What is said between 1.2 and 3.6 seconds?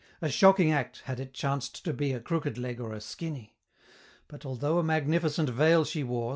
chanced to be A crooked leg or a skinny: